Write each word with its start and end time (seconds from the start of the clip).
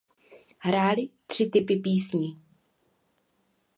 Hráli 0.57 1.09
tři 1.27 1.49
typy 1.53 1.75
písní. 1.75 2.41